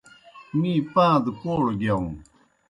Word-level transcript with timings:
می 0.59 0.73
پاں 0.93 1.15
دہ 1.23 1.31
کوڑوْ 1.39 1.71
گِیاؤن۔ 1.79 2.09